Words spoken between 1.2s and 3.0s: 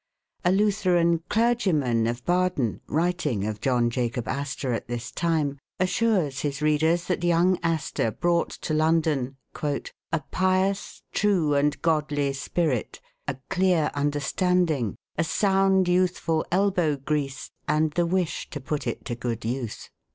clergyman of Baden,